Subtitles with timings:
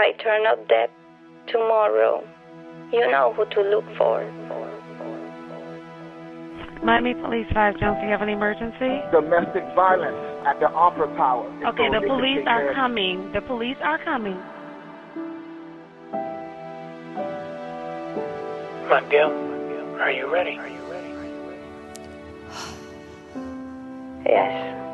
[0.00, 0.88] I turn up dead
[1.52, 2.24] tomorrow,
[2.90, 4.24] you know who to look for.
[6.82, 9.04] Miami Police 5 Jones, do you have an emergency?
[9.12, 10.16] Domestic violence
[10.46, 11.44] at the Opera Tower.
[11.68, 13.30] Okay, the police are of- coming.
[13.32, 14.40] The police are coming.
[18.88, 20.58] Mondale, are you ready?
[24.24, 24.89] Yes.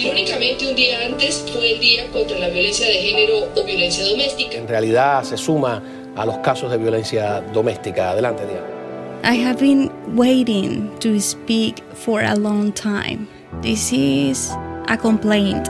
[0.00, 4.56] Irónicamente, un día antes fue el Día contra la Violencia de Género o Violencia Doméstica.
[4.56, 5.82] En realidad se suma
[6.16, 8.12] a los casos de violencia doméstica.
[8.12, 8.66] Adelante, Diana.
[9.24, 13.28] I have been waiting to speak for a long time.
[13.60, 14.50] This is
[14.88, 15.68] a complaint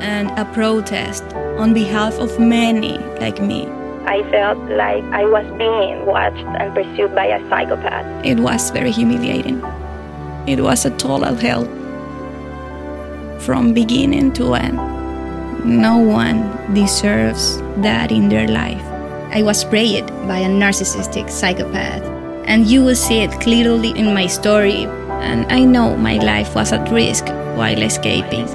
[0.00, 1.22] and a protest
[1.56, 3.68] on behalf of many like me.
[4.04, 8.04] I felt like I was being watched and pursued by a psychopath.
[8.26, 9.62] It was very humiliating.
[10.48, 11.68] It was a total hell
[13.40, 14.76] from beginning to end.
[15.64, 18.82] No one deserves that in their life.
[19.32, 22.02] I was preyed by a narcissistic psychopath,
[22.46, 24.86] and you will see it clearly in my story.
[25.20, 28.46] And I know my life was at risk while escaping.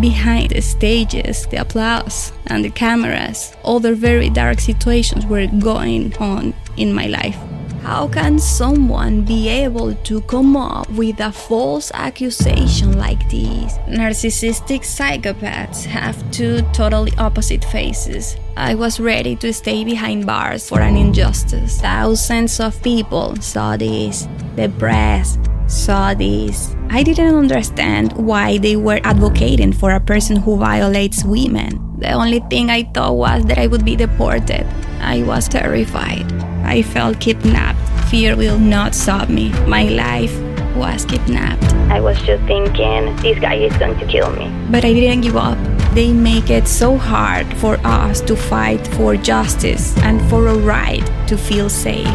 [0.00, 6.54] Behind the stages, the applause, and the cameras, other very dark situations were going on
[6.76, 7.36] in my life.
[7.82, 13.74] How can someone be able to come up with a false accusation like this?
[13.90, 18.36] Narcissistic psychopaths have two totally opposite faces.
[18.56, 21.80] I was ready to stay behind bars for an injustice.
[21.80, 24.28] Thousands of people saw this.
[24.54, 26.76] The press saw this.
[26.88, 31.98] I didn't understand why they were advocating for a person who violates women.
[31.98, 34.66] The only thing I thought was that I would be deported.
[35.00, 36.51] I was terrified.
[36.64, 37.78] I felt kidnapped.
[38.10, 39.50] Fear will not stop me.
[39.66, 40.34] My life
[40.76, 41.64] was kidnapped.
[41.90, 44.50] I was just thinking, this guy is going to kill me.
[44.70, 45.58] But I didn't give up.
[45.94, 51.04] They make it so hard for us to fight for justice and for a right
[51.28, 52.06] to feel safe.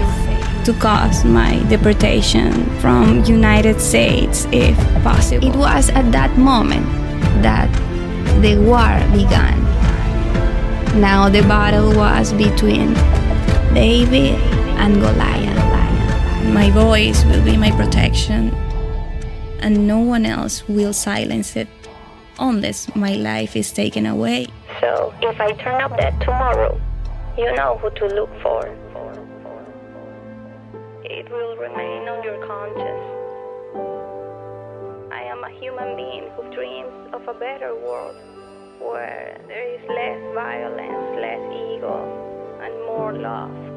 [0.66, 5.48] To cause my deportation from United States if possible.
[5.48, 6.86] It was at that moment
[7.42, 7.72] that
[8.42, 9.62] the war began.
[11.00, 12.96] Now the battle was between
[13.78, 14.34] David
[14.82, 16.52] and Goliath.
[16.52, 18.50] My voice will be my protection,
[19.60, 21.68] and no one else will silence it
[22.40, 24.48] unless my life is taken away.
[24.82, 26.82] So if I turn up dead tomorrow,
[27.38, 28.66] you know who to look for.
[31.04, 33.06] It will remain on your conscience.
[35.14, 38.16] I am a human being who dreams of a better world
[38.82, 41.44] where there is less violence, less
[41.78, 42.37] ego,
[43.14, 43.77] love.